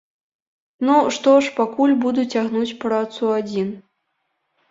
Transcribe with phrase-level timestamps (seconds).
[0.87, 3.67] Ну, што ж, пакуль буду цягнуць працу адзін!